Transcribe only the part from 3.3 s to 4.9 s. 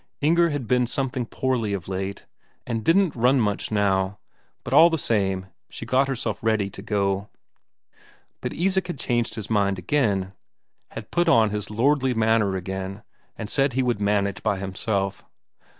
much now, but all